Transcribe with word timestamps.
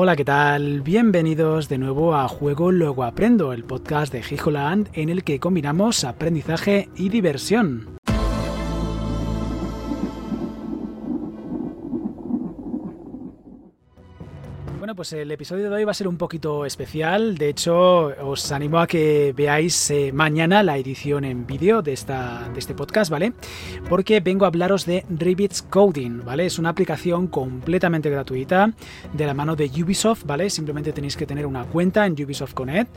Hola, 0.00 0.14
¿qué 0.14 0.24
tal? 0.24 0.82
Bienvenidos 0.82 1.68
de 1.68 1.76
nuevo 1.76 2.14
a 2.14 2.28
Juego 2.28 2.70
Luego 2.70 3.02
Aprendo, 3.02 3.52
el 3.52 3.64
podcast 3.64 4.12
de 4.12 4.22
Gijoland 4.22 4.88
en 4.92 5.08
el 5.08 5.24
que 5.24 5.40
combinamos 5.40 6.04
aprendizaje 6.04 6.88
y 6.94 7.08
diversión. 7.08 7.97
Pues 14.98 15.12
el 15.12 15.30
episodio 15.30 15.70
de 15.70 15.76
hoy 15.76 15.84
va 15.84 15.92
a 15.92 15.94
ser 15.94 16.08
un 16.08 16.16
poquito 16.16 16.66
especial. 16.66 17.38
De 17.38 17.50
hecho, 17.50 18.06
os 18.20 18.50
animo 18.50 18.80
a 18.80 18.88
que 18.88 19.32
veáis 19.32 19.92
eh, 19.92 20.10
mañana 20.12 20.64
la 20.64 20.76
edición 20.76 21.24
en 21.24 21.46
vídeo 21.46 21.82
de, 21.82 21.92
de 21.92 22.58
este 22.58 22.74
podcast, 22.74 23.08
¿vale? 23.08 23.32
Porque 23.88 24.18
vengo 24.18 24.44
a 24.44 24.48
hablaros 24.48 24.86
de 24.86 25.06
Ribbits 25.08 25.62
Coding, 25.62 26.24
¿vale? 26.24 26.46
Es 26.46 26.58
una 26.58 26.70
aplicación 26.70 27.28
completamente 27.28 28.10
gratuita 28.10 28.72
de 29.12 29.24
la 29.24 29.34
mano 29.34 29.54
de 29.54 29.66
Ubisoft, 29.66 30.24
¿vale? 30.24 30.50
Simplemente 30.50 30.92
tenéis 30.92 31.16
que 31.16 31.26
tener 31.26 31.46
una 31.46 31.62
cuenta 31.62 32.04
en 32.04 32.14
Ubisoft 32.14 32.54
Connect 32.54 32.90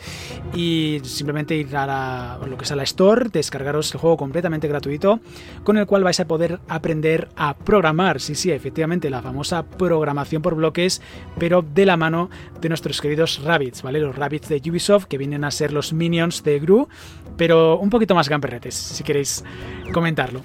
y 0.56 1.02
simplemente 1.04 1.54
ir 1.54 1.70
a 1.78 2.40
lo 2.44 2.58
que 2.58 2.64
es 2.64 2.72
a 2.72 2.76
la 2.76 2.82
Store, 2.82 3.30
descargaros 3.32 3.94
el 3.94 4.00
juego 4.00 4.18
completamente 4.18 4.68
gratuito 4.68 5.20
con 5.64 5.78
el 5.78 5.86
cual 5.86 6.04
vais 6.04 6.20
a 6.20 6.26
poder 6.26 6.62
aprender 6.68 7.30
a 7.36 7.56
programar. 7.56 8.20
Sí, 8.20 8.34
sí, 8.34 8.50
efectivamente, 8.50 9.12
la 9.12 9.22
famosa 9.22 9.68
programación 9.68 10.42
por 10.42 10.56
bloques, 10.56 11.00
pero 11.38 11.62
de 11.62 11.86
la 11.86 11.91
mano 11.98 12.30
de 12.60 12.70
nuestros 12.70 13.02
queridos 13.02 13.42
Rabbits, 13.44 13.82
¿vale? 13.82 14.00
Los 14.00 14.16
Rabbits 14.16 14.50
de 14.50 14.62
Ubisoft, 14.70 15.06
que 15.06 15.18
vienen 15.18 15.44
a 15.44 15.52
ser 15.52 15.74
los 15.74 15.94
minions 15.94 16.44
de 16.44 16.60
Gru, 16.60 16.88
pero 17.38 17.78
un 17.80 17.90
poquito 17.90 18.16
más 18.16 18.30
gamperretes, 18.30 18.76
si 18.76 19.04
queréis 19.04 19.44
comentarlo. 19.94 20.42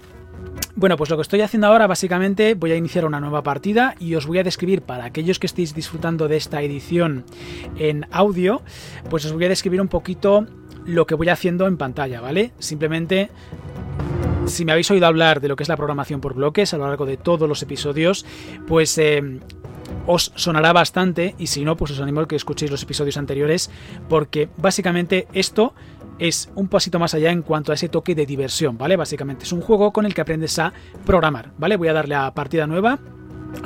Bueno, 0.74 0.96
pues 0.98 1.08
lo 1.08 1.16
que 1.16 1.22
estoy 1.22 1.40
haciendo 1.40 1.68
ahora 1.68 1.86
básicamente 1.86 2.54
voy 2.54 2.72
a 2.72 2.76
iniciar 2.76 3.06
una 3.06 3.18
nueva 3.18 3.42
partida 3.42 3.94
y 3.98 4.14
os 4.14 4.26
voy 4.26 4.38
a 4.38 4.44
describir 4.44 4.82
para 4.82 5.06
aquellos 5.06 5.38
que 5.38 5.46
estéis 5.46 5.74
disfrutando 5.74 6.28
de 6.28 6.36
esta 6.36 6.60
edición 6.60 7.24
en 7.78 8.06
audio, 8.10 8.60
pues 9.08 9.24
os 9.24 9.32
voy 9.32 9.46
a 9.46 9.48
describir 9.48 9.80
un 9.80 9.88
poquito 9.88 10.46
lo 10.84 11.06
que 11.06 11.14
voy 11.14 11.30
haciendo 11.30 11.66
en 11.66 11.78
pantalla, 11.78 12.20
¿vale? 12.20 12.52
Simplemente 12.58 13.30
si 14.46 14.64
me 14.64 14.72
habéis 14.72 14.90
oído 14.90 15.06
hablar 15.06 15.40
de 15.40 15.48
lo 15.48 15.56
que 15.56 15.62
es 15.62 15.68
la 15.68 15.76
programación 15.76 16.20
por 16.20 16.34
bloques 16.34 16.72
a 16.72 16.78
lo 16.78 16.86
largo 16.86 17.06
de 17.06 17.16
todos 17.16 17.48
los 17.48 17.62
episodios, 17.62 18.24
pues 18.66 18.96
eh, 18.98 19.40
os 20.06 20.32
sonará 20.34 20.72
bastante 20.72 21.34
y 21.38 21.48
si 21.48 21.64
no, 21.64 21.76
pues 21.76 21.92
os 21.92 22.00
animo 22.00 22.20
a 22.20 22.28
que 22.28 22.36
escuchéis 22.36 22.70
los 22.70 22.82
episodios 22.82 23.16
anteriores 23.16 23.70
porque 24.08 24.48
básicamente 24.56 25.26
esto 25.32 25.74
es 26.18 26.50
un 26.54 26.68
pasito 26.68 26.98
más 26.98 27.14
allá 27.14 27.30
en 27.30 27.42
cuanto 27.42 27.72
a 27.72 27.74
ese 27.74 27.88
toque 27.88 28.14
de 28.14 28.26
diversión, 28.26 28.78
¿vale? 28.78 28.96
Básicamente 28.96 29.44
es 29.44 29.52
un 29.52 29.60
juego 29.60 29.92
con 29.92 30.06
el 30.06 30.14
que 30.14 30.20
aprendes 30.20 30.58
a 30.58 30.72
programar, 31.04 31.52
¿vale? 31.58 31.76
Voy 31.76 31.88
a 31.88 31.92
darle 31.92 32.14
a 32.14 32.32
partida 32.32 32.66
nueva. 32.66 32.98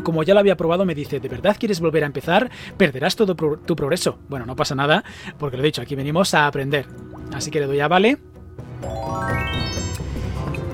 Como 0.05 0.23
ya 0.23 0.35
lo 0.35 0.41
había 0.41 0.57
probado, 0.57 0.85
me 0.85 0.95
dice, 0.95 1.21
¿de 1.21 1.29
verdad 1.29 1.57
quieres 1.59 1.81
volver 1.81 2.05
a 2.05 2.07
empezar? 2.07 2.51
Perderás 2.77 3.17
todo 3.17 3.35
tu 3.35 3.77
progreso. 3.77 4.19
Bueno, 4.29 4.47
no 4.47 4.55
pasa 4.55 4.75
nada, 4.75 5.05
porque 5.39 5.57
lo 5.57 5.63
he 5.63 5.67
dicho, 5.67 5.83
aquí 5.83 5.95
venimos 5.95 6.35
a 6.35 6.47
aprender. 6.47 6.87
Así 7.33 7.51
que 7.51 7.61
le 7.61 7.67
doy 7.67 7.81
a 7.81 7.89
vale. 7.89 8.19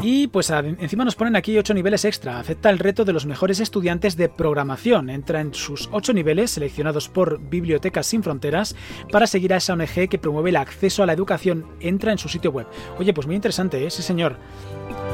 Y 0.03 0.29
pues 0.29 0.51
encima 0.51 1.05
nos 1.05 1.17
ponen 1.17 1.37
aquí 1.37 1.57
8 1.57 1.75
niveles 1.75 2.05
extra. 2.05 2.39
Acepta 2.39 2.71
el 2.71 2.79
reto 2.79 3.05
de 3.05 3.13
los 3.13 3.27
mejores 3.27 3.61
estudiantes 3.61 4.17
de 4.17 4.29
programación. 4.29 5.11
Entra 5.11 5.41
en 5.41 5.55
sus 5.55 5.89
8 5.91 6.13
niveles 6.13 6.51
seleccionados 6.53 7.09
por 7.09 7.41
Bibliotecas 7.41 8.07
Sin 8.07 8.23
Fronteras 8.23 8.77
para 9.11 9.27
seguir 9.27 9.55
a 9.55 9.57
esa 9.57 9.73
ONG 9.73 10.09
que 10.09 10.19
promueve 10.19 10.51
el 10.51 10.57
acceso 10.57 11.03
a 11.03 11.07
la 11.07 11.13
educación. 11.13 11.67
Entra 11.81 12.13
en 12.13 12.19
su 12.19 12.29
sitio 12.29 12.53
web. 12.53 12.67
Oye, 12.99 13.15
pues 13.15 13.27
muy 13.27 13.37
interesante, 13.37 13.85
¿eh? 13.85 13.91
Sí, 13.91 14.03
señor. 14.03 14.37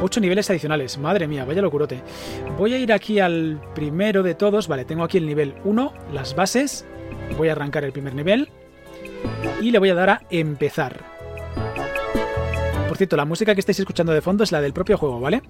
8 0.02 0.20
niveles 0.20 0.50
adicionales. 0.50 0.98
Madre 0.98 1.28
mía, 1.28 1.44
vaya 1.44 1.62
locurote. 1.62 2.02
Voy 2.58 2.74
a 2.74 2.78
ir 2.78 2.92
aquí 2.92 3.20
al 3.20 3.60
primero 3.74 4.22
de 4.22 4.34
todos. 4.34 4.68
Vale, 4.68 4.84
tengo 4.84 5.04
aquí 5.04 5.16
el 5.16 5.26
nivel 5.26 5.54
1, 5.64 5.92
las 6.12 6.34
bases. 6.34 6.84
Voy 7.38 7.48
a 7.48 7.52
arrancar 7.52 7.84
el 7.84 7.92
primer 7.92 8.14
nivel. 8.14 8.50
Y 9.60 9.70
le 9.70 9.78
voy 9.78 9.90
a 9.90 9.94
dar 9.94 10.10
a 10.10 10.22
empezar. 10.30 11.11
Por 12.92 12.98
cierto, 12.98 13.16
la 13.16 13.24
música 13.24 13.54
que 13.54 13.60
estáis 13.60 13.80
escuchando 13.80 14.12
de 14.12 14.20
fondo 14.20 14.44
es 14.44 14.52
la 14.52 14.60
del 14.60 14.74
propio 14.74 14.98
juego, 14.98 15.18
¿vale? 15.18 15.40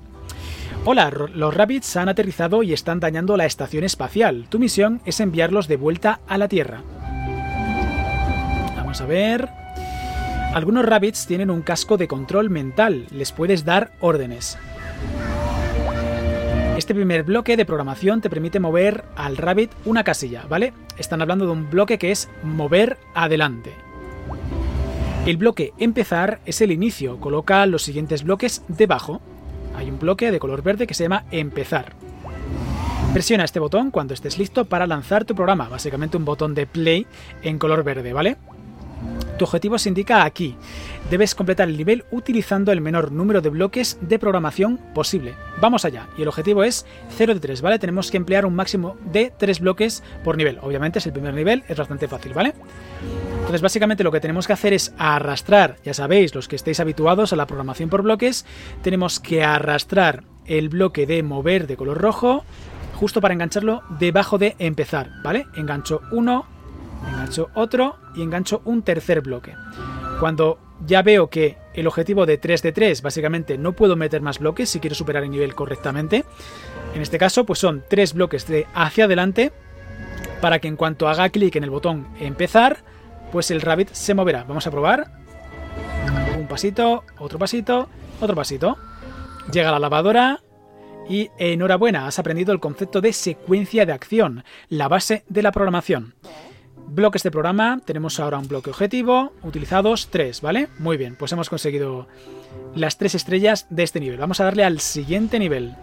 Hola, 0.85 1.11
los 1.11 1.53
Rabbits 1.53 1.97
han 1.97 2.09
aterrizado 2.09 2.63
y 2.63 2.73
están 2.73 3.01
dañando 3.01 3.37
la 3.37 3.47
estación 3.47 3.83
espacial. 3.83 4.47
Tu 4.49 4.61
misión 4.61 5.01
es 5.07 5.19
enviarlos 5.19 5.67
de 5.67 5.75
vuelta 5.75 6.21
a 6.29 6.39
la 6.39 6.47
Tierra. 6.47 6.85
Vamos 8.77 9.01
a 9.01 9.07
ver. 9.07 9.49
Algunos 10.55 10.85
Rabbits 10.85 11.27
tienen 11.27 11.51
un 11.51 11.63
casco 11.63 11.97
de 11.97 12.07
control 12.07 12.49
mental. 12.49 13.07
Les 13.11 13.33
puedes 13.33 13.65
dar 13.65 13.91
órdenes. 13.99 14.57
Este 16.77 16.95
primer 16.95 17.25
bloque 17.25 17.57
de 17.57 17.67
programación 17.67 18.21
te 18.21 18.31
permite 18.31 18.61
mover 18.61 19.03
al 19.17 19.37
Rabbit 19.37 19.73
una 19.85 20.05
casilla, 20.05 20.45
¿vale? 20.49 20.75
Están 20.97 21.21
hablando 21.21 21.47
de 21.47 21.51
un 21.51 21.69
bloque 21.69 21.99
que 21.99 22.13
es 22.13 22.31
mover 22.45 22.99
adelante. 23.17 23.73
El 25.25 25.37
bloque 25.37 25.73
empezar 25.79 26.41
es 26.47 26.61
el 26.63 26.73
inicio, 26.73 27.21
coloca 27.21 27.65
los 27.67 27.83
siguientes 27.83 28.25
bloques 28.25 28.65
debajo. 28.67 29.21
Hay 29.77 29.89
un 29.89 30.01
bloque 30.01 30.33
de 30.33 30.41
color 30.41 30.65
verde 30.65 30.89
que 30.89 30.95
se 30.95 31.05
llama 31.05 31.27
empezar. 31.31 31.93
Presiona 33.13 33.45
este 33.45 33.61
botón 33.61 33.93
cuando 33.93 34.15
estés 34.15 34.37
listo 34.37 34.65
para 34.65 34.89
lanzar 34.89 35.25
tu 35.25 35.37
programa, 35.37 35.69
básicamente 35.69 36.17
un 36.17 36.25
botón 36.25 36.55
de 36.55 36.67
play 36.67 37.07
en 37.43 37.61
color 37.61 37.85
verde, 37.85 38.13
¿vale? 38.13 38.37
Tu 39.43 39.47
objetivo 39.47 39.77
se 39.77 39.89
indica 39.89 40.23
aquí. 40.23 40.55
Debes 41.11 41.35
completar 41.35 41.69
el 41.69 41.77
nivel 41.77 42.05
utilizando 42.13 42.71
el 42.71 42.81
menor 42.81 43.11
número 43.11 43.41
de 43.41 43.49
bloques 43.49 43.99
de 44.01 44.21
programación 44.21 44.79
posible. 44.95 45.35
Vamos 45.61 45.85
allá. 45.85 46.07
Y 46.17 46.23
el 46.23 46.29
objetivo 46.29 46.63
es 46.63 46.87
0 47.17 47.35
de 47.35 47.41
3, 47.41 47.61
¿vale? 47.61 47.81
Tenemos 47.81 48.13
que 48.13 48.19
emplear 48.19 48.47
un 48.47 48.55
máximo 48.55 48.97
de 49.13 49.33
3 49.37 49.59
bloques 49.59 50.05
por 50.23 50.37
nivel. 50.37 50.61
Obviamente 50.63 51.01
es 51.01 51.07
el 51.07 51.13
primer 51.13 51.35
nivel, 51.35 51.65
es 51.67 51.77
bastante 51.77 52.07
fácil, 52.07 52.35
¿vale? 52.35 52.55
Entonces 53.39 53.63
básicamente 53.63 54.05
lo 54.05 54.13
que 54.13 54.21
tenemos 54.21 54.47
que 54.47 54.53
hacer 54.53 54.75
es 54.75 54.95
arrastrar, 54.97 55.79
ya 55.83 55.93
sabéis, 55.93 56.37
los 56.37 56.47
que 56.47 56.55
estéis 56.55 56.79
habituados 56.79 57.33
a 57.33 57.37
la 57.37 57.49
programación 57.49 57.91
por 57.91 58.03
bloques, 58.03 58.47
tenemos 58.83 59.19
que 59.19 59.43
arrastrar 59.43 60.23
el 60.47 60.69
bloque 60.69 61.05
de 61.05 61.25
mover 61.25 61.67
de 61.67 61.77
color 61.77 62.01
rojo 62.01 62.45
justo 62.95 63.21
para 63.21 63.35
engancharlo 63.35 63.83
debajo 63.99 64.39
de 64.39 64.55
empezar, 64.61 65.11
¿vale? 65.25 65.47
Engancho 65.57 66.01
uno, 66.13 66.47
otro 67.55 67.97
y 68.15 68.23
engancho 68.23 68.63
un 68.65 68.83
tercer 68.83 69.21
bloque. 69.21 69.55
Cuando 70.21 70.59
ya 70.87 71.03
veo 71.03 71.29
que 71.29 71.59
el 71.75 71.87
objetivo 71.87 72.27
de 72.27 72.39
3 72.39 72.63
de 72.63 72.73
3, 72.73 73.03
básicamente 73.03 73.59
no 73.59 73.73
puedo 73.73 73.97
meter 73.97 74.21
más 74.21 74.39
bloques 74.39 74.69
si 74.69 74.81
quiero 74.81 74.95
superar 74.95 75.23
el 75.25 75.31
nivel 75.31 75.55
correctamente. 75.55 76.25
En 76.95 77.03
este 77.03 77.19
caso, 77.19 77.47
pues 77.47 77.59
son 77.59 77.85
tres 77.89 78.15
bloques 78.15 78.47
de 78.47 78.67
hacia 78.75 79.05
adelante 79.05 79.53
para 80.41 80.59
que 80.59 80.69
en 80.69 80.77
cuanto 80.77 81.09
haga 81.09 81.31
clic 81.31 81.57
en 81.57 81.65
el 81.65 81.71
botón 81.71 82.09
empezar, 82.21 82.79
pues 83.31 83.51
el 83.51 83.61
rabbit 83.61 83.91
se 83.93 84.15
moverá. 84.15 84.45
Vamos 84.45 84.67
a 84.67 84.71
probar. 84.71 85.11
Un 86.39 86.47
pasito, 86.49 87.05
otro 87.19 87.39
pasito, 87.39 87.89
otro 88.21 88.37
pasito. 88.37 88.77
Llega 89.51 89.71
la 89.71 89.79
lavadora 89.79 90.41
y 91.09 91.31
enhorabuena, 91.39 92.07
has 92.07 92.19
aprendido 92.19 92.53
el 92.53 92.61
concepto 92.61 93.01
de 93.01 93.13
secuencia 93.13 93.87
de 93.87 93.93
acción, 93.93 94.45
la 94.69 94.89
base 94.89 95.25
de 95.29 95.43
la 95.43 95.53
programación. 95.53 96.15
Bloques 96.95 97.23
de 97.23 97.31
programa, 97.31 97.81
tenemos 97.87 98.21
ahora 98.21 98.37
un 98.37 98.47
bloque 98.47 98.69
objetivo, 98.69 99.33
utilizados 99.43 100.09
tres, 100.11 100.43
¿vale? 100.43 100.69
Muy 100.79 100.99
bien, 100.99 101.17
pues 101.17 101.33
hemos 101.33 101.49
conseguido 101.49 102.07
las 102.75 102.99
tres 102.99 103.15
estrellas 103.15 103.67
de 103.71 103.83
este 103.83 103.99
nivel. 103.99 104.19
Vamos 104.19 104.41
a 104.41 104.45
darle 104.45 104.63
al 104.63 104.79
siguiente 104.79 105.39
nivel. 105.39 105.75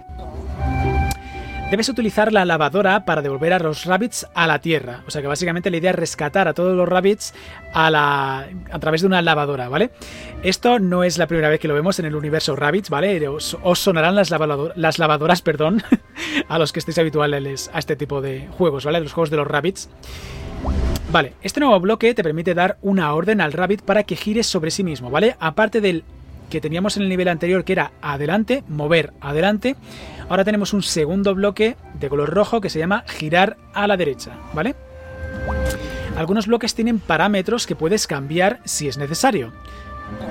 Debes 1.72 1.90
utilizar 1.90 2.31
la 2.31 2.46
lavadora 2.46 3.06
para 3.06 3.24
devolver 3.24 3.53
a 3.53 3.59
los 3.59 3.86
rabbits 3.86 4.28
a 4.36 4.46
la 4.46 4.59
tierra. 4.59 5.02
O 5.08 5.09
sea 5.09 5.24
que 5.24 5.28
básicamente 5.28 5.72
la 5.72 5.78
idea 5.78 5.90
es 5.90 5.96
rescatar 5.96 6.48
a 6.48 6.53
todos 6.53 6.78
los 6.78 6.88
rabbits 6.88 7.34
a, 7.74 7.90
la, 7.90 8.48
a 8.72 8.80
través 8.80 9.02
de 9.02 9.08
una 9.08 9.24
lavadora, 9.24 9.68
¿vale? 9.68 9.90
Esto 10.44 10.78
no 10.78 11.03
es 11.03 11.18
la 11.18 11.25
primera 11.25 11.50
vez 11.50 11.59
que 11.59 11.68
lo 11.68 11.74
vemos 11.74 11.98
en 11.98 12.06
el 12.06 12.16
universo 12.16 12.56
rabbits, 12.56 12.92
¿vale? 12.92 13.28
Os, 13.28 13.58
sonarán 13.74 14.14
las, 14.14 14.30
las 14.30 15.00
lavadoras, 15.00 15.42
perdón, 15.44 15.81
a 16.48 16.60
los 16.60 16.72
que 16.72 16.80
estéis 16.80 17.00
habituales 17.00 17.72
a 17.74 17.80
este 17.80 17.95
tipo 17.95 18.22
de 18.22 18.48
juegos, 18.51 18.86
¿vale? 18.86 19.00
Los 19.00 19.13
juegos 19.13 19.31
de 19.31 19.38
los 19.38 19.48
rabbits. 19.48 19.89
Vale, 21.11 21.33
este 21.41 21.59
nuevo 21.59 21.79
bloque 21.79 22.13
te 22.13 22.23
permite 22.23 22.53
dar 22.53 22.77
una 22.81 23.13
orden 23.13 23.41
al 23.41 23.53
rabbit 23.53 23.81
para 23.81 24.03
que 24.03 24.15
gire 24.15 24.44
sobre 24.44 24.69
sí 24.69 24.83
mismo, 24.83 25.09
¿vale? 25.09 25.35
Aparte 25.39 25.81
del 25.81 26.03
que 26.51 26.61
teníamos 26.61 26.97
en 26.97 27.03
el 27.03 27.09
nivel 27.09 27.27
anterior 27.27 27.63
que 27.63 27.73
era 27.73 27.91
adelante, 28.01 28.63
mover 28.67 29.13
adelante, 29.21 29.75
ahora 30.29 30.45
tenemos 30.45 30.73
un 30.73 30.83
segundo 30.83 31.33
bloque 31.33 31.77
de 32.00 32.09
color 32.09 32.29
rojo 32.29 32.61
que 32.61 32.69
se 32.69 32.79
llama 32.79 33.03
girar 33.07 33.57
a 33.73 33.88
la 33.88 33.97
derecha, 33.97 34.33
¿vale? 34.53 34.75
Algunos 36.15 36.47
bloques 36.47 36.75
tienen 36.75 37.00
parámetros 37.00 37.65
que 37.65 37.75
puedes 37.75 38.06
cambiar 38.06 38.59
si 38.65 38.88
es 38.88 38.97
necesario. 38.97 39.53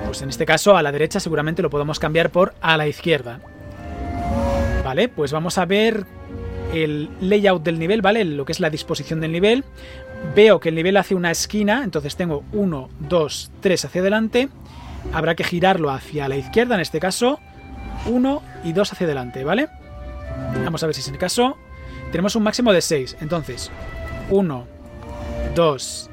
Pues 0.05 0.21
en 0.21 0.29
este 0.29 0.45
caso 0.45 0.77
a 0.77 0.83
la 0.83 0.91
derecha 0.91 1.19
seguramente 1.19 1.61
lo 1.61 1.69
podemos 1.69 1.99
cambiar 1.99 2.29
por 2.29 2.53
a 2.61 2.77
la 2.77 2.87
izquierda. 2.87 3.39
Vale, 4.83 5.09
pues 5.09 5.31
vamos 5.31 5.57
a 5.57 5.65
ver 5.65 6.05
el 6.73 7.09
layout 7.21 7.63
del 7.63 7.79
nivel, 7.79 8.01
¿vale? 8.01 8.23
Lo 8.25 8.45
que 8.45 8.51
es 8.51 8.59
la 8.59 8.69
disposición 8.69 9.19
del 9.19 9.31
nivel. 9.31 9.63
Veo 10.35 10.59
que 10.59 10.69
el 10.69 10.75
nivel 10.75 10.97
hace 10.97 11.15
una 11.15 11.31
esquina, 11.31 11.83
entonces 11.83 12.15
tengo 12.15 12.43
1, 12.53 12.89
2, 12.99 13.51
3 13.61 13.85
hacia 13.85 14.01
adelante 14.01 14.49
habrá 15.13 15.35
que 15.35 15.43
girarlo 15.43 15.89
hacia 15.89 16.27
la 16.27 16.37
izquierda, 16.37 16.75
en 16.75 16.81
este 16.81 16.99
caso, 16.99 17.39
1 18.07 18.41
y 18.63 18.73
2 18.73 18.93
hacia 18.93 19.05
adelante, 19.05 19.43
¿vale? 19.43 19.69
Vamos 20.63 20.83
a 20.83 20.87
ver 20.87 20.95
si 20.95 21.01
es 21.01 21.07
el 21.07 21.17
caso. 21.17 21.57
Tenemos 22.11 22.35
un 22.35 22.43
máximo 22.43 22.73
de 22.73 22.81
6, 22.81 23.17
entonces 23.21 23.71
1, 24.29 24.67
2, 25.55 26.09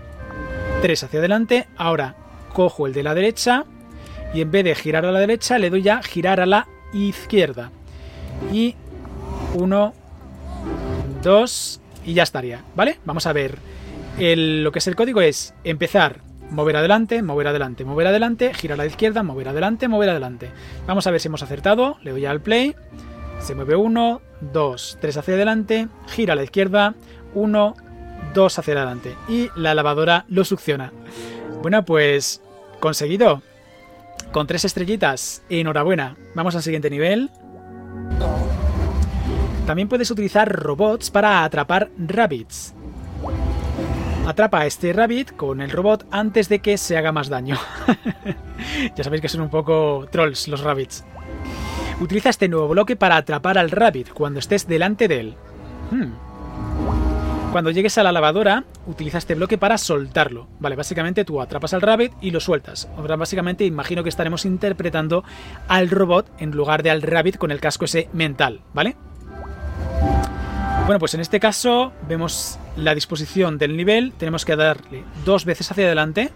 3 0.83 1.05
hacia 1.05 1.19
adelante. 1.19 1.69
Ahora 1.77 2.17
cojo 2.53 2.87
el 2.87 2.93
de 2.93 3.03
la 3.03 3.15
derecha 3.15 3.65
y 4.35 4.41
en 4.41 4.51
vez 4.51 4.65
de 4.65 4.75
girar 4.75 5.07
a 5.07 5.13
la 5.13 5.21
derecha 5.21 5.59
le 5.59 5.71
doy 5.71 5.89
a 5.89 6.03
girar 6.03 6.41
a 6.41 6.47
la 6.47 6.67
izquierda. 6.93 7.71
Y 8.53 8.75
1, 9.55 9.95
2 11.23 11.81
y 12.05 12.15
ya 12.15 12.23
estaría, 12.23 12.63
¿vale? 12.75 12.99
Vamos 13.05 13.27
a 13.27 13.33
ver. 13.33 13.59
Lo 14.19 14.73
que 14.73 14.79
es 14.79 14.87
el 14.87 14.97
código 14.97 15.21
es 15.21 15.55
empezar, 15.65 16.21
mover 16.51 16.77
adelante, 16.77 17.23
mover 17.23 17.49
adelante, 17.49 17.85
mover 17.85 18.07
adelante, 18.07 18.55
girar 18.55 18.81
a 18.81 18.85
la 18.85 18.87
izquierda, 18.87 19.23
mover 19.23 19.49
adelante, 19.49 19.89
mover 19.89 20.11
adelante. 20.11 20.51
Vamos 20.87 21.07
a 21.07 21.11
ver 21.11 21.21
si 21.21 21.29
hemos 21.29 21.43
acertado. 21.43 21.99
Le 22.03 22.13
doy 22.13 22.27
al 22.27 22.41
play. 22.41 22.75
Se 23.41 23.55
mueve 23.55 23.77
1, 23.77 24.23
2, 24.53 24.99
3 25.01 25.17
hacia 25.19 25.35
adelante, 25.35 25.89
gira 26.09 26.33
a 26.33 26.37
la 26.37 26.43
izquierda, 26.43 26.95
1, 27.35 27.77
2 28.35 28.59
hacia 28.59 28.75
adelante. 28.75 29.15
Y 29.29 29.51
la 29.55 29.75
lavadora 29.75 30.25
lo 30.29 30.45
succiona. 30.45 30.93
Bueno, 31.63 31.85
pues 31.85 32.41
conseguido. 32.81 33.43
Con 34.33 34.47
tres 34.47 34.65
estrellitas. 34.65 35.43
Enhorabuena. 35.49 36.17
Vamos 36.35 36.55
al 36.55 36.63
siguiente 36.63 36.91
nivel. 36.91 37.31
También 39.67 39.89
puedes 39.89 40.11
utilizar 40.11 40.51
robots 40.51 41.11
para 41.11 41.45
atrapar 41.45 41.91
rabbits. 41.99 42.75
Atrapa 44.27 44.63
a 44.63 44.67
este 44.67 44.93
rabbit 44.93 45.37
con 45.37 45.61
el 45.61 45.71
robot 45.71 46.05
antes 46.11 46.49
de 46.49 46.59
que 46.59 46.79
se 46.79 46.97
haga 46.97 47.13
más 47.13 47.29
daño. 47.29 47.57
ya 48.97 49.05
sabéis 49.05 49.23
que 49.23 49.29
son 49.29 49.41
un 49.41 49.51
poco 49.51 50.09
trolls 50.11 50.49
los 50.49 50.63
rabbits. 50.63 51.05
Utiliza 52.01 52.31
este 52.31 52.49
nuevo 52.49 52.67
bloque 52.67 52.97
para 52.97 53.17
atrapar 53.17 53.57
al 53.57 53.71
rabbit 53.71 54.09
cuando 54.13 54.41
estés 54.41 54.67
delante 54.67 55.07
de 55.07 55.21
él. 55.21 55.37
Hmm. 55.93 56.13
Cuando 57.53 57.71
llegues 57.71 57.97
a 57.99 58.03
la 58.03 58.11
lavadora, 58.11 58.65
utiliza 58.89 59.19
este 59.19 59.37
bloque 59.37 59.59
para 59.59 59.79
soltarlo. 59.79 60.49
Vale, 60.59 60.75
básicamente 60.75 61.25
tú 61.25 61.41
atrapas 61.41 61.73
al 61.73 61.81
rabbit 61.81 62.13
y 62.21 62.33
lo 62.33 62.41
sueltas. 62.41 62.89
Ahora 62.97 63.15
básicamente 63.15 63.65
imagino 63.65 64.03
que 64.03 64.09
estaremos 64.09 64.45
interpretando 64.45 65.23
al 65.69 65.89
robot 65.89 66.29
en 66.39 66.51
lugar 66.51 66.83
de 66.83 66.91
al 66.91 67.01
rabbit 67.01 67.39
con 67.39 67.53
el 67.53 67.61
casco 67.61 67.85
ese 67.85 68.09
mental, 68.13 68.63
¿vale? 68.75 68.97
Bueno, 70.85 70.99
pues 70.99 71.15
en 71.15 71.21
este 71.21 71.39
caso 71.39 71.93
vemos 72.09 72.59
la 72.77 72.95
disposición 72.95 73.59
del 73.59 73.77
nivel. 73.77 74.13
Tenemos 74.13 74.45
que 74.45 74.57
darle 74.57 75.05
dos 75.25 75.45
veces 75.45 75.71
hacia 75.71 75.87
adelante. 75.87 76.31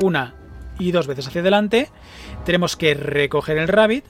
Una 0.00 0.34
y 0.78 0.92
dos 0.92 1.06
veces 1.06 1.26
hacia 1.28 1.40
adelante. 1.40 1.88
Tenemos 2.44 2.76
que 2.76 2.94
recoger 2.94 3.58
el 3.58 3.68
rabbit. 3.68 4.04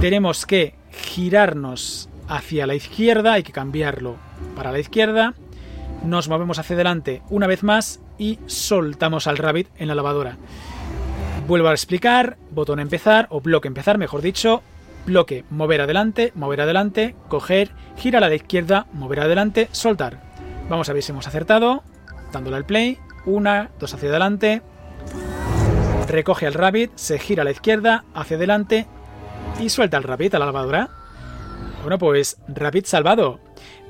Tenemos 0.00 0.46
que 0.46 0.74
girarnos 0.90 2.08
hacia 2.28 2.66
la 2.66 2.74
izquierda. 2.74 3.34
Hay 3.34 3.42
que 3.42 3.52
cambiarlo 3.52 4.16
para 4.54 4.72
la 4.72 4.78
izquierda, 4.78 5.34
nos 6.04 6.28
movemos 6.28 6.58
hacia 6.58 6.74
adelante 6.74 7.22
una 7.30 7.46
vez 7.46 7.62
más 7.62 8.00
y 8.18 8.38
soltamos 8.46 9.26
al 9.26 9.38
rabbit 9.38 9.68
en 9.76 9.88
la 9.88 9.94
lavadora. 9.94 10.36
Vuelvo 11.46 11.68
a 11.68 11.72
explicar, 11.72 12.36
botón 12.50 12.80
empezar 12.80 13.28
o 13.30 13.40
bloque 13.40 13.68
empezar, 13.68 13.98
mejor 13.98 14.22
dicho, 14.22 14.62
bloque 15.04 15.44
mover 15.50 15.80
adelante, 15.80 16.32
mover 16.34 16.62
adelante, 16.62 17.14
coger, 17.28 17.70
girar 17.96 18.24
a 18.24 18.28
la 18.28 18.34
izquierda, 18.34 18.86
mover 18.92 19.20
adelante, 19.20 19.68
soltar. 19.72 20.25
Vamos 20.68 20.88
a 20.88 20.92
ver 20.92 21.02
si 21.02 21.12
hemos 21.12 21.26
acertado, 21.28 21.84
dándole 22.32 22.56
al 22.56 22.64
play, 22.64 22.98
una, 23.24 23.70
dos 23.78 23.94
hacia 23.94 24.08
adelante, 24.08 24.62
recoge 26.08 26.46
al 26.46 26.54
rabbit, 26.54 26.90
se 26.96 27.18
gira 27.18 27.42
a 27.42 27.44
la 27.44 27.52
izquierda, 27.52 28.04
hacia 28.14 28.36
adelante 28.36 28.86
y 29.60 29.68
suelta 29.68 29.96
al 29.96 30.02
rabbit 30.02 30.34
a 30.34 30.38
la 30.38 30.46
lavadora. 30.46 30.90
Bueno, 31.82 31.98
pues 31.98 32.38
rabbit 32.48 32.86
salvado. 32.86 33.38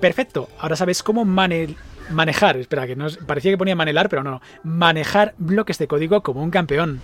Perfecto, 0.01 0.49
ahora 0.59 0.77
sabes 0.77 1.03
cómo 1.03 1.25
manejar, 1.25 2.59
espera, 2.59 2.87
que 2.87 2.95
no 2.95 3.07
parecía 3.27 3.53
que 3.53 3.59
ponía 3.59 3.75
manelar, 3.75 4.11
pero 4.11 4.23
no, 4.23 4.43
manejar 4.63 5.35
bloques 5.39 5.79
de 5.79 5.89
código 5.89 6.23
como 6.23 6.43
un 6.43 6.51
campeón. 6.51 7.01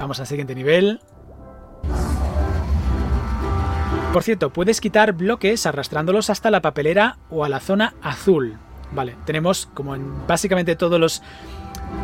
Vamos 0.00 0.18
al 0.18 0.26
siguiente 0.26 0.56
nivel. 0.56 1.00
Por 4.16 4.22
cierto, 4.22 4.48
puedes 4.48 4.80
quitar 4.80 5.12
bloques 5.12 5.66
arrastrándolos 5.66 6.30
hasta 6.30 6.50
la 6.50 6.62
papelera 6.62 7.18
o 7.28 7.44
a 7.44 7.50
la 7.50 7.60
zona 7.60 7.92
azul. 8.00 8.56
Vale, 8.90 9.14
tenemos 9.26 9.68
como 9.74 9.94
en 9.94 10.26
básicamente 10.26 10.74
todos 10.74 10.98
los 10.98 11.22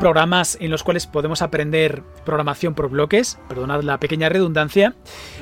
programas 0.00 0.58
en 0.60 0.70
los 0.70 0.82
cuales 0.82 1.06
podemos 1.06 1.42
aprender 1.42 2.02
programación 2.24 2.74
por 2.74 2.90
bloques, 2.90 3.38
perdonad 3.48 3.82
la 3.82 4.00
pequeña 4.00 4.28
redundancia, 4.28 4.94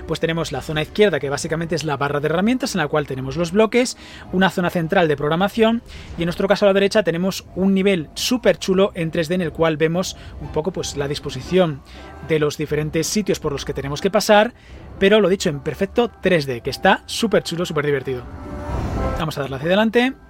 pues 0.07 0.21
tenemos 0.21 0.53
la 0.53 0.61
zona 0.61 0.83
izquierda 0.83 1.19
que 1.19 1.31
básicamente 1.31 1.75
es 1.75 1.85
la 1.85 1.97
barra 1.97 2.21
de 2.21 2.27
herramientas 2.27 2.75
en 2.75 2.81
la 2.81 2.89
cual 2.89 3.07
tenemos 3.07 3.37
los 3.37 3.53
bloques, 3.53 3.97
una 4.33 4.51
zona 4.51 4.69
central 4.69 5.09
de 5.09 5.17
programación 5.17 5.83
y 6.19 6.23
en 6.23 6.27
nuestro 6.27 6.47
caso 6.47 6.67
a 6.67 6.69
la 6.69 6.75
derecha 6.75 7.03
tenemos 7.03 7.47
un 7.57 7.73
nivel 7.73 8.11
súper 8.15 8.59
chulo 8.59 8.93
en 8.95 9.11
3D 9.11 9.35
en 9.37 9.41
el 9.41 9.53
cual 9.53 9.79
vemos 9.79 10.17
un 10.43 10.53
poco 10.53 10.73
pues 10.73 10.97
la 10.97 11.09
disposición 11.09 11.83
de 12.29 12.39
los 12.39 12.59
diferentes 12.59 13.07
sitios 13.07 13.41
por 13.41 13.53
los 13.53 13.65
que 13.65 13.73
tenemos 13.73 14.01
que 14.01 14.11
pasar, 14.11 14.53
pero 14.99 15.21
lo 15.21 15.31
dicho 15.31 15.49
en 15.49 15.61
perfecto 15.61 16.11
3D, 16.23 16.61
que 16.61 16.71
está 16.71 17.03
súper 17.07 17.43
chulo, 17.43 17.65
súper 17.65 17.87
divertido. 17.87 18.25
Vamos 19.19 19.39
a 19.39 19.43
darle 19.43 19.57
hacia 19.57 19.69
adelante. 19.69 20.30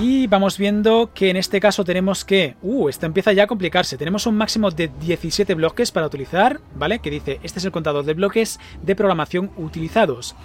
Y 0.00 0.28
vamos 0.28 0.56
viendo 0.56 1.10
que 1.12 1.28
en 1.28 1.36
este 1.36 1.60
caso 1.60 1.84
tenemos 1.84 2.24
que... 2.24 2.56
Uh, 2.62 2.88
esto 2.88 3.04
empieza 3.04 3.34
ya 3.34 3.44
a 3.44 3.46
complicarse. 3.46 3.98
Tenemos 3.98 4.26
un 4.26 4.34
máximo 4.34 4.70
de 4.70 4.88
17 4.88 5.54
bloques 5.54 5.92
para 5.92 6.06
utilizar, 6.06 6.58
¿vale? 6.74 7.00
Que 7.00 7.10
dice, 7.10 7.38
este 7.42 7.58
es 7.58 7.66
el 7.66 7.70
contador 7.70 8.06
de 8.06 8.14
bloques 8.14 8.58
de 8.80 8.96
programación 8.96 9.50
utilizados, 9.58 10.36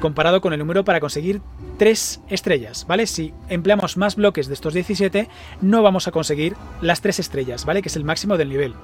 comparado 0.00 0.40
con 0.40 0.52
el 0.52 0.58
número 0.58 0.84
para 0.84 0.98
conseguir 0.98 1.42
3 1.78 2.22
estrellas, 2.28 2.86
¿vale? 2.88 3.06
Si 3.06 3.32
empleamos 3.48 3.96
más 3.96 4.16
bloques 4.16 4.48
de 4.48 4.54
estos 4.54 4.74
17, 4.74 5.28
no 5.60 5.82
vamos 5.82 6.08
a 6.08 6.10
conseguir 6.10 6.56
las 6.80 7.00
3 7.00 7.20
estrellas, 7.20 7.64
¿vale? 7.64 7.82
Que 7.82 7.90
es 7.90 7.96
el 7.96 8.02
máximo 8.02 8.36
del 8.36 8.48
nivel. 8.48 8.74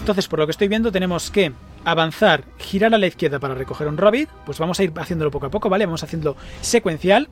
Entonces, 0.00 0.28
por 0.28 0.38
lo 0.38 0.46
que 0.46 0.50
estoy 0.50 0.68
viendo, 0.68 0.92
tenemos 0.92 1.30
que 1.30 1.52
avanzar, 1.86 2.44
girar 2.58 2.94
a 2.94 2.98
la 2.98 3.06
izquierda 3.06 3.38
para 3.38 3.54
recoger 3.54 3.88
un 3.88 3.96
rabbit, 3.96 4.28
pues 4.44 4.58
vamos 4.58 4.78
a 4.80 4.84
ir 4.84 4.92
haciéndolo 4.96 5.30
poco 5.30 5.46
a 5.46 5.50
poco, 5.50 5.70
¿vale? 5.70 5.86
Vamos 5.86 6.02
haciendo 6.02 6.36
secuencial, 6.60 7.30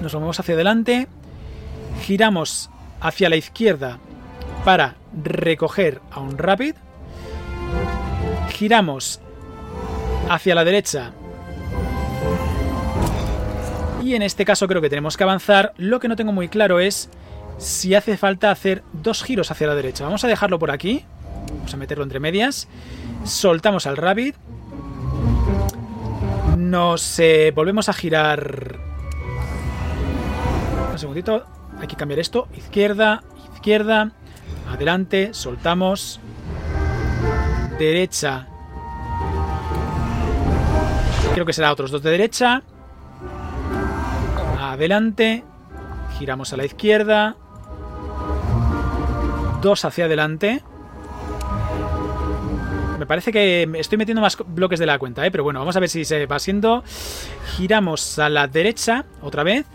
nos 0.00 0.14
movemos 0.14 0.40
hacia 0.40 0.54
adelante, 0.54 1.06
giramos 2.02 2.70
hacia 3.00 3.28
la 3.28 3.36
izquierda 3.36 3.98
para 4.64 4.96
recoger 5.22 6.00
a 6.10 6.20
un 6.20 6.38
Rapid, 6.38 6.74
giramos 8.50 9.20
hacia 10.28 10.54
la 10.54 10.64
derecha 10.64 11.12
y 14.06 14.14
en 14.14 14.22
este 14.22 14.44
caso 14.44 14.68
creo 14.68 14.80
que 14.80 14.88
tenemos 14.88 15.16
que 15.16 15.24
avanzar. 15.24 15.72
Lo 15.78 15.98
que 15.98 16.06
no 16.06 16.14
tengo 16.14 16.30
muy 16.30 16.48
claro 16.48 16.78
es 16.78 17.10
si 17.58 17.92
hace 17.96 18.16
falta 18.16 18.52
hacer 18.52 18.84
dos 18.92 19.24
giros 19.24 19.50
hacia 19.50 19.66
la 19.66 19.74
derecha. 19.74 20.04
Vamos 20.04 20.22
a 20.22 20.28
dejarlo 20.28 20.60
por 20.60 20.70
aquí. 20.70 21.04
Vamos 21.48 21.74
a 21.74 21.76
meterlo 21.76 22.04
entre 22.04 22.20
medias. 22.20 22.68
Soltamos 23.24 23.84
al 23.86 23.96
Rabbit. 23.96 24.36
Nos 26.56 27.18
eh, 27.18 27.52
volvemos 27.52 27.88
a 27.88 27.92
girar. 27.92 28.78
Un 30.92 30.98
segundito. 31.00 31.55
Hay 31.80 31.86
que 31.86 31.96
cambiar 31.96 32.18
esto. 32.18 32.48
Izquierda, 32.56 33.22
izquierda. 33.54 34.12
Adelante, 34.68 35.34
soltamos. 35.34 36.20
Derecha. 37.78 38.48
Creo 41.34 41.44
que 41.44 41.52
será 41.52 41.72
otros 41.72 41.90
dos 41.90 42.02
de 42.02 42.10
derecha. 42.10 42.62
Adelante. 44.58 45.44
Giramos 46.18 46.52
a 46.52 46.56
la 46.56 46.64
izquierda. 46.64 47.36
Dos 49.60 49.84
hacia 49.84 50.06
adelante. 50.06 50.62
Me 52.98 53.04
parece 53.04 53.30
que 53.30 53.68
estoy 53.74 53.98
metiendo 53.98 54.22
más 54.22 54.38
bloques 54.46 54.80
de 54.80 54.86
la 54.86 54.98
cuenta, 54.98 55.26
¿eh? 55.26 55.30
pero 55.30 55.44
bueno, 55.44 55.58
vamos 55.58 55.76
a 55.76 55.80
ver 55.80 55.90
si 55.90 56.04
se 56.04 56.24
va 56.24 56.38
siendo. 56.38 56.82
Giramos 57.56 58.18
a 58.18 58.30
la 58.30 58.48
derecha 58.48 59.04
otra 59.20 59.42
vez. 59.42 59.66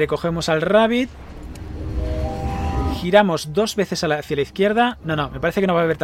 Recogemos 0.00 0.48
al 0.48 0.62
rabbit. 0.62 1.10
Giramos 3.02 3.52
dos 3.52 3.76
veces 3.76 4.02
hacia 4.02 4.36
la 4.36 4.40
izquierda. 4.40 4.96
No, 5.04 5.14
no, 5.14 5.28
me 5.28 5.40
parece 5.40 5.60
que 5.60 5.66
no 5.66 5.74
va 5.74 5.82
a 5.82 5.84
haber... 5.84 5.98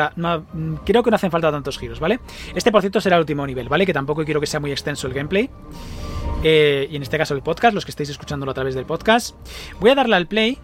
creo 0.85 1.03
que 1.03 1.11
no 1.11 1.17
hacen 1.17 1.31
falta 1.31 1.51
tantos 1.51 1.79
giros, 1.79 1.99
¿vale? 1.99 2.21
Este, 2.55 2.71
por 2.71 2.83
cierto, 2.83 3.01
será 3.01 3.17
el 3.17 3.21
último 3.21 3.47
nivel, 3.47 3.71
¿vale? 3.71 3.87
Que 3.87 3.95
tampoco 3.95 4.23
quiero 4.27 4.39
que 4.39 4.47
sea 4.47 4.61
muy 4.61 4.71
extenso 4.71 5.07
el 5.07 5.15
gameplay. 5.15 5.49
Eh, 6.45 6.89
y 6.91 6.97
en 6.97 7.03
este 7.03 7.17
caso 7.17 7.33
el 7.33 7.41
podcast, 7.41 7.73
los 7.73 7.87
que 7.87 7.91
estáis 7.91 8.11
escuchándolo 8.11 8.51
a 8.51 8.55
través 8.55 8.75
del 8.75 8.85
podcast. 8.85 9.35
Voy 9.81 9.89
a 9.89 9.95
darle 9.95 10.17
al 10.17 10.27
play 10.27 10.59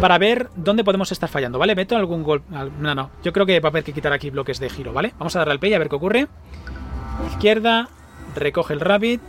para 0.00 0.16
ver 0.16 0.48
dónde 0.56 0.82
podemos 0.82 1.12
estar 1.12 1.28
fallando, 1.28 1.58
¿vale? 1.58 1.74
¿Meto 1.74 1.94
algún 1.94 2.22
gol? 2.22 2.42
No, 2.80 2.94
no. 2.94 3.10
Yo 3.22 3.34
creo 3.34 3.44
que 3.44 3.60
va 3.60 3.68
a 3.68 3.70
haber 3.70 3.84
que 3.84 3.92
quitar 3.92 4.14
aquí 4.14 4.30
bloques 4.30 4.60
de 4.60 4.70
giro, 4.70 4.94
¿vale? 4.94 5.12
Vamos 5.18 5.36
a 5.36 5.40
darle 5.40 5.52
al 5.52 5.60
play 5.60 5.74
a 5.74 5.78
ver 5.78 5.90
qué 5.90 5.96
ocurre. 5.96 6.26
Izquierda, 7.28 7.90
recoge 8.34 8.72
el 8.72 8.80
rabbit. 8.80 9.20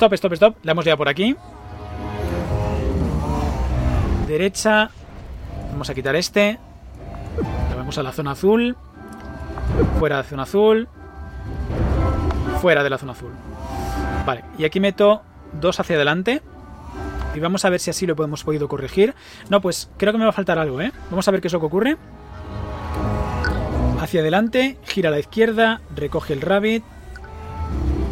Stop, 0.00 0.14
stop, 0.14 0.32
stop. 0.32 0.56
La 0.62 0.72
hemos 0.72 0.86
ya 0.86 0.96
por 0.96 1.10
aquí. 1.10 1.36
Derecha. 4.26 4.88
Vamos 5.72 5.90
a 5.90 5.94
quitar 5.94 6.16
este. 6.16 6.58
Vamos 7.76 7.98
a 7.98 8.02
la 8.02 8.10
zona 8.10 8.30
azul. 8.30 8.78
Fuera 9.98 10.16
de 10.16 10.22
la 10.22 10.26
zona 10.26 10.42
azul. 10.44 10.88
Fuera 12.62 12.82
de 12.82 12.88
la 12.88 12.96
zona 12.96 13.12
azul. 13.12 13.32
Vale, 14.24 14.42
y 14.56 14.64
aquí 14.64 14.80
meto 14.80 15.20
dos 15.60 15.78
hacia 15.80 15.96
adelante. 15.96 16.40
Y 17.34 17.40
vamos 17.40 17.66
a 17.66 17.68
ver 17.68 17.80
si 17.80 17.90
así 17.90 18.06
lo 18.06 18.14
hemos 18.24 18.42
podido 18.42 18.68
corregir. 18.68 19.14
No, 19.50 19.60
pues 19.60 19.90
creo 19.98 20.12
que 20.12 20.18
me 20.18 20.24
va 20.24 20.30
a 20.30 20.32
faltar 20.32 20.58
algo, 20.58 20.80
¿eh? 20.80 20.92
Vamos 21.10 21.28
a 21.28 21.30
ver 21.30 21.42
qué 21.42 21.48
es 21.48 21.52
lo 21.52 21.60
que 21.60 21.66
ocurre. 21.66 21.98
Hacia 24.00 24.22
adelante, 24.22 24.78
gira 24.84 25.10
a 25.10 25.12
la 25.12 25.18
izquierda, 25.18 25.82
recoge 25.94 26.32
el 26.32 26.40
rabbit. 26.40 26.84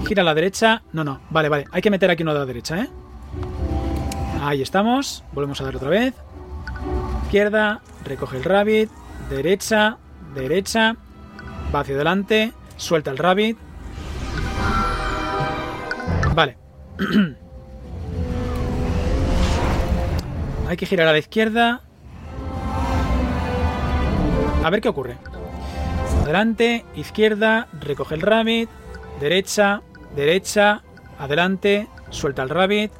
Gira 0.08 0.22
a 0.22 0.24
la 0.24 0.34
derecha. 0.34 0.82
No, 0.94 1.04
no, 1.04 1.20
vale, 1.28 1.50
vale. 1.50 1.66
Hay 1.70 1.82
que 1.82 1.90
meter 1.90 2.10
aquí 2.10 2.22
uno 2.22 2.32
de 2.32 2.38
la 2.38 2.46
derecha, 2.46 2.78
¿eh? 2.80 2.88
Ahí 4.40 4.62
estamos. 4.62 5.22
Volvemos 5.32 5.60
a 5.60 5.64
dar 5.64 5.76
otra 5.76 5.90
vez. 5.90 6.14
Izquierda, 7.24 7.82
recoge 8.04 8.38
el 8.38 8.44
rabbit. 8.44 8.90
Derecha, 9.28 9.98
derecha. 10.34 10.96
Va 11.74 11.80
hacia 11.80 11.94
adelante. 11.94 12.54
Suelta 12.78 13.10
el 13.10 13.18
rabbit. 13.18 13.58
Vale. 16.34 16.56
Hay 20.68 20.76
que 20.78 20.86
girar 20.86 21.08
a 21.08 21.12
la 21.12 21.18
izquierda. 21.18 21.82
A 24.64 24.70
ver 24.70 24.80
qué 24.80 24.88
ocurre. 24.88 25.18
Adelante, 26.22 26.86
izquierda, 26.96 27.68
recoge 27.78 28.14
el 28.14 28.22
rabbit. 28.22 28.70
Derecha, 29.20 29.82
derecha, 30.14 30.82
adelante, 31.18 31.88
suelta 32.10 32.42
el 32.42 32.48
rabbit. 32.48 32.92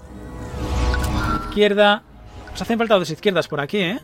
Izquierda. 1.48 2.02
Nos 2.50 2.62
hacen 2.62 2.78
falta 2.78 2.94
dos 2.94 3.10
izquierdas 3.10 3.48
por 3.48 3.60
aquí, 3.60 3.78
¿eh? 3.78 4.00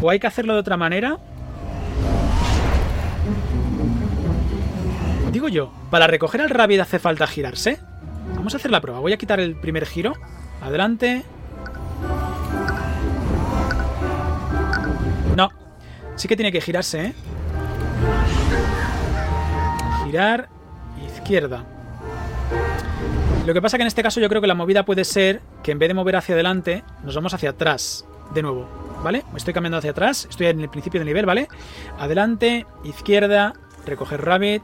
O 0.00 0.10
hay 0.10 0.18
que 0.18 0.26
hacerlo 0.26 0.54
de 0.54 0.60
otra 0.60 0.76
manera. 0.76 1.18
Digo 5.32 5.48
yo, 5.48 5.72
para 5.90 6.06
recoger 6.06 6.40
al 6.40 6.50
rabbit 6.50 6.80
hace 6.80 6.98
falta 6.98 7.26
girarse. 7.26 7.78
Vamos 8.34 8.54
a 8.54 8.56
hacer 8.56 8.70
la 8.70 8.80
prueba. 8.80 9.00
Voy 9.00 9.12
a 9.12 9.16
quitar 9.16 9.40
el 9.40 9.56
primer 9.56 9.86
giro. 9.86 10.14
Adelante. 10.62 11.24
No. 15.36 15.50
Sí 16.14 16.28
que 16.28 16.36
tiene 16.36 16.50
que 16.52 16.60
girarse, 16.60 17.06
¿eh? 17.06 17.14
Girar. 20.04 20.55
Lo 23.46 23.54
que 23.54 23.62
pasa 23.62 23.76
que 23.76 23.82
en 23.82 23.86
este 23.86 24.02
caso 24.02 24.20
yo 24.20 24.28
creo 24.28 24.40
que 24.40 24.46
la 24.46 24.54
movida 24.54 24.84
puede 24.84 25.04
ser 25.04 25.40
que 25.62 25.72
en 25.72 25.78
vez 25.78 25.88
de 25.88 25.94
mover 25.94 26.16
hacia 26.16 26.34
adelante, 26.34 26.82
nos 27.04 27.14
vamos 27.14 27.32
hacia 27.34 27.50
atrás. 27.50 28.04
De 28.34 28.42
nuevo. 28.42 28.68
¿Vale? 29.04 29.24
Estoy 29.36 29.54
cambiando 29.54 29.78
hacia 29.78 29.92
atrás. 29.92 30.26
Estoy 30.28 30.48
en 30.48 30.60
el 30.60 30.68
principio 30.68 30.98
del 30.98 31.06
nivel, 31.06 31.26
¿vale? 31.26 31.48
Adelante. 31.98 32.66
Izquierda. 32.82 33.52
Recoger 33.84 34.24
rabbit. 34.24 34.62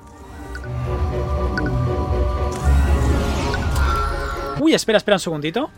Uy, 4.59 4.75
espera, 4.75 4.99
espera 4.99 5.17
un 5.17 5.21
segundito. 5.21 5.71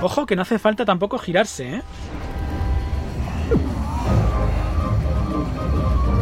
Ojo, 0.00 0.26
que 0.26 0.36
no 0.36 0.42
hace 0.42 0.58
falta 0.58 0.84
tampoco 0.84 1.18
girarse, 1.18 1.76
¿eh? 1.76 1.82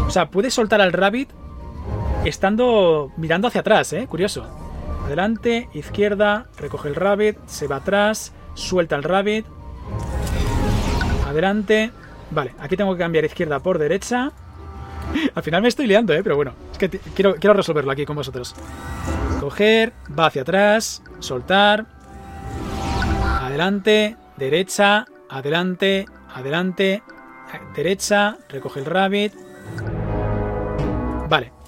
O 0.07 0.11
sea, 0.11 0.29
puedes 0.29 0.55
soltar 0.55 0.81
al 0.81 0.93
rabbit 0.93 1.31
estando 2.25 3.13
mirando 3.17 3.49
hacia 3.49 3.61
atrás, 3.61 3.93
¿eh? 3.93 4.07
Curioso. 4.09 4.47
Adelante, 5.05 5.69
izquierda, 5.75 6.47
recoge 6.59 6.89
el 6.89 6.95
rabbit, 6.95 7.37
se 7.47 7.67
va 7.67 7.77
atrás, 7.77 8.33
suelta 8.55 8.97
el 8.97 9.03
rabbit. 9.03 9.47
Adelante. 11.27 11.91
Vale, 12.31 12.55
aquí 12.59 12.77
tengo 12.77 12.93
que 12.95 13.01
cambiar 13.01 13.25
izquierda 13.25 13.61
por 13.61 13.79
derecha. 13.79 14.33
Al 15.35 15.43
final 15.43 15.63
me 15.63 15.69
estoy 15.69 15.87
liando, 15.87 16.13
¿eh? 16.15 16.23
Pero 16.23 16.37
bueno, 16.37 16.55
es 16.71 16.79
que 16.79 16.89
quiero, 16.89 17.35
quiero 17.35 17.55
resolverlo 17.55 17.91
aquí 17.91 18.07
con 18.07 18.17
vosotros. 18.17 18.55
Coger, 19.41 19.93
va 20.19 20.27
hacia 20.27 20.43
atrás, 20.43 21.03
soltar, 21.19 21.87
adelante, 23.25 24.17
derecha, 24.37 25.07
adelante, 25.29 26.07
adelante, 26.33 27.03
derecha, 27.75 28.39
recoge 28.49 28.81
el 28.81 28.87
rabbit. 28.87 29.35
Vale. 31.29 31.62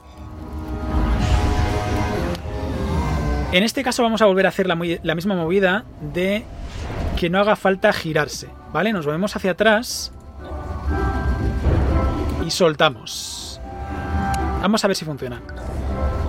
En 3.55 3.63
este 3.63 3.85
caso 3.85 4.03
vamos 4.03 4.21
a 4.21 4.27
volver 4.27 4.47
a 4.47 4.49
hacer 4.49 4.67
la, 4.67 4.75
misma 4.75 5.37
movida 5.37 5.85
de 6.13 6.45
que 7.17 7.31
no 7.31 7.39
haga 7.39 7.55
falta 7.55 7.93
girarse, 7.93 8.49
¿vale? 8.73 8.93
Nos 8.93 9.07
movemos 9.07 9.37
hacia 9.37 9.53
atrás 9.53 10.11
y 12.45 12.51
soltamos. 12.51 13.61
Vamos 14.61 14.85
a 14.85 14.89
ver 14.89 14.97
si 14.97 15.05
funciona. 15.05 15.41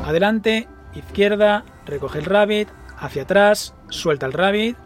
Adelante, 0.05 0.67
izquierda, 0.93 1.65
recoge 1.87 2.19
el 2.19 2.25
rabbit, 2.25 2.69
hacia 2.95 3.23
atrás, 3.23 3.73
suelta 3.89 4.27
el 4.27 4.33
rabbit, 4.33 4.77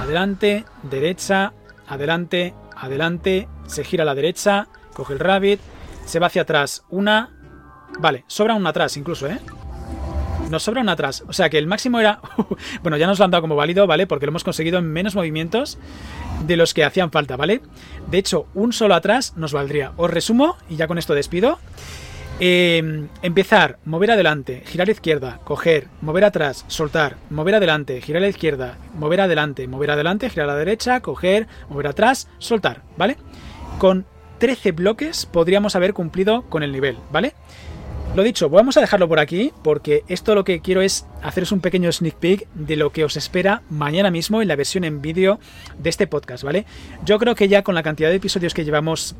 adelante, 0.00 0.64
derecha, 0.84 1.52
adelante, 1.86 2.54
adelante, 2.78 3.46
se 3.66 3.84
gira 3.84 4.04
a 4.04 4.06
la 4.06 4.14
derecha, 4.14 4.68
coge 4.94 5.12
el 5.12 5.20
rabbit, 5.20 5.60
se 6.06 6.18
va 6.18 6.28
hacia 6.28 6.42
atrás, 6.42 6.82
una, 6.88 7.28
vale, 7.98 8.24
sobra 8.26 8.54
una 8.54 8.70
atrás 8.70 8.96
incluso, 8.96 9.26
¿eh? 9.26 9.38
Nos 10.50 10.62
sobra 10.62 10.82
una 10.82 10.92
atrás, 10.92 11.24
o 11.26 11.32
sea 11.32 11.48
que 11.48 11.58
el 11.58 11.66
máximo 11.66 12.00
era, 12.00 12.20
bueno, 12.82 12.96
ya 12.96 13.06
nos 13.06 13.18
lo 13.18 13.24
han 13.24 13.30
dado 13.30 13.42
como 13.42 13.56
válido, 13.56 13.86
¿vale? 13.86 14.06
Porque 14.06 14.26
lo 14.26 14.30
hemos 14.30 14.44
conseguido 14.44 14.78
en 14.78 14.92
menos 14.92 15.14
movimientos 15.14 15.78
de 16.46 16.56
los 16.56 16.74
que 16.74 16.84
hacían 16.84 17.10
falta, 17.10 17.36
¿vale? 17.36 17.60
De 18.10 18.18
hecho, 18.18 18.46
un 18.54 18.72
solo 18.72 18.94
atrás 18.94 19.34
nos 19.36 19.52
valdría. 19.52 19.92
Os 19.96 20.10
resumo 20.10 20.56
y 20.68 20.76
ya 20.76 20.86
con 20.86 20.98
esto 20.98 21.14
despido. 21.14 21.58
Eh, 22.40 23.06
empezar, 23.22 23.78
mover 23.84 24.10
adelante, 24.10 24.64
girar 24.66 24.88
izquierda, 24.88 25.38
coger, 25.44 25.86
mover 26.00 26.24
atrás, 26.24 26.64
soltar, 26.66 27.16
mover 27.30 27.54
adelante, 27.54 28.00
girar 28.00 28.22
a 28.22 28.24
la 28.24 28.28
izquierda, 28.28 28.76
mover 28.98 29.20
adelante, 29.20 29.68
mover 29.68 29.92
adelante, 29.92 30.28
girar 30.28 30.50
a 30.50 30.52
la 30.52 30.58
derecha, 30.58 31.00
coger, 31.00 31.46
mover 31.68 31.86
atrás, 31.86 32.28
soltar, 32.38 32.82
¿vale? 32.96 33.16
Con 33.78 34.04
13 34.38 34.72
bloques 34.72 35.26
podríamos 35.26 35.76
haber 35.76 35.94
cumplido 35.94 36.42
con 36.42 36.64
el 36.64 36.72
nivel, 36.72 36.98
¿vale? 37.12 37.34
Lo 38.14 38.22
dicho, 38.22 38.48
vamos 38.48 38.76
a 38.76 38.80
dejarlo 38.80 39.08
por 39.08 39.18
aquí 39.18 39.52
porque 39.64 40.04
esto 40.06 40.36
lo 40.36 40.44
que 40.44 40.60
quiero 40.60 40.82
es 40.82 41.04
haceros 41.20 41.50
un 41.50 41.58
pequeño 41.58 41.90
sneak 41.90 42.14
peek 42.14 42.48
de 42.54 42.76
lo 42.76 42.92
que 42.92 43.02
os 43.02 43.16
espera 43.16 43.62
mañana 43.70 44.12
mismo 44.12 44.40
en 44.40 44.46
la 44.46 44.54
versión 44.54 44.84
en 44.84 45.02
vídeo 45.02 45.40
de 45.80 45.90
este 45.90 46.06
podcast, 46.06 46.44
¿vale? 46.44 46.64
Yo 47.04 47.18
creo 47.18 47.34
que 47.34 47.48
ya 47.48 47.64
con 47.64 47.74
la 47.74 47.82
cantidad 47.82 48.10
de 48.10 48.16
episodios 48.16 48.54
que 48.54 48.64
llevamos 48.64 49.16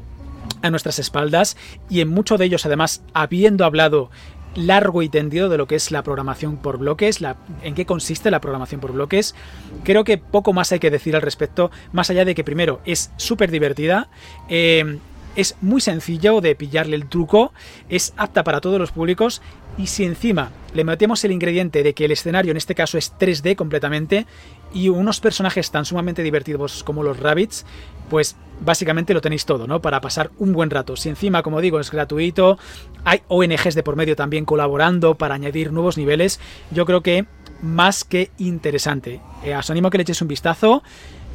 a 0.63 0.71
nuestras 0.71 1.01
espaldas 1.01 1.57
y 1.91 2.03
en 2.03 2.09
muchos 2.09 2.39
de 2.39 2.45
ellos 2.45 2.67
además 2.67 3.03
habiendo 3.15 3.65
hablado 3.65 4.11
largo 4.55 5.03
y 5.03 5.09
tendido 5.09 5.49
de 5.49 5.59
lo 5.59 5.67
que 5.67 5.75
es 5.75 5.91
la 5.91 6.05
programación 6.05 6.57
por 6.57 6.79
bloques, 6.79 7.21
la, 7.21 7.37
en 7.65 7.75
qué 7.75 7.87
consiste 7.87 8.31
la 8.31 8.41
programación 8.41 8.81
por 8.81 8.93
bloques. 8.93 9.35
Creo 9.83 10.05
que 10.05 10.19
poco 10.19 10.53
más 10.53 10.71
hay 10.71 10.79
que 10.79 10.93
decir 10.93 11.17
al 11.17 11.23
respecto, 11.23 11.73
más 11.91 12.11
allá 12.11 12.25
de 12.25 12.37
que 12.37 12.45
primero 12.45 12.81
es 12.85 13.11
súper 13.17 13.51
divertida, 13.51 14.09
eh, 14.49 15.01
es 15.37 15.57
muy 15.61 15.81
sencillo 15.81 16.41
de 16.41 16.55
pillarle 16.55 16.97
el 16.97 17.09
truco, 17.09 17.53
es 17.89 18.13
apta 18.17 18.45
para 18.45 18.61
todos 18.61 18.79
los 18.79 18.93
públicos 18.93 19.43
y 19.77 19.89
si 19.89 20.05
encima 20.05 20.51
le 20.73 20.85
metemos 20.85 21.25
el 21.25 21.33
ingrediente 21.33 21.83
de 21.83 21.95
que 21.95 22.05
el 22.05 22.13
escenario 22.13 22.53
en 22.53 22.57
este 22.57 22.75
caso 22.75 22.99
es 22.99 23.13
3D 23.19 23.57
completamente 23.57 24.27
y 24.73 24.89
unos 24.89 25.21
personajes 25.21 25.71
tan 25.71 25.85
sumamente 25.85 26.23
divertidos 26.23 26.85
como 26.85 27.03
los 27.03 27.19
rabbits, 27.19 27.65
pues 28.09 28.37
básicamente 28.61 29.15
lo 29.15 29.21
tenéis 29.21 29.47
todo, 29.47 29.67
¿no? 29.67 29.81
Para 29.81 30.01
pasar 30.01 30.31
un 30.39 30.53
buen 30.53 30.71
rato. 30.71 30.97
Si 30.97 31.09
encima, 31.09 31.43
como 31.43 31.61
digo, 31.61 31.81
es 31.81 31.91
gratuito, 31.91 32.59
hay 33.05 33.23
ONGs 33.29 33.75
de 33.75 33.83
por 33.83 33.97
medio 33.97 34.17
también 34.17 34.45
colaborando 34.45 35.17
para 35.17 35.35
añadir 35.35 35.73
nuevos 35.73 35.97
niveles, 35.97 36.41
yo 36.71 36.87
creo 36.87 37.03
que 37.03 37.27
más 37.63 38.05
que 38.05 38.31
interesante. 38.39 39.21
Eh, 39.43 39.57
os 39.57 39.71
animo 39.71 39.89
a 39.89 39.91
que 39.91 39.99
le 39.99 40.03
echéis 40.03 40.23
un 40.23 40.29
vistazo. 40.29 40.83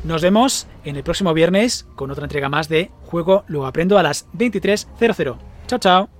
Nos 0.03 0.21
vemos 0.21 0.67
en 0.85 0.95
el 0.95 1.03
próximo 1.03 1.33
viernes 1.33 1.85
con 1.95 2.11
otra 2.11 2.25
entrega 2.25 2.49
más 2.49 2.69
de 2.69 2.91
Juego 3.05 3.43
Luego 3.47 3.67
Aprendo 3.67 3.97
a 3.97 4.03
las 4.03 4.29
23.00. 4.31 5.37
Chao, 5.67 5.79
chao. 5.79 6.18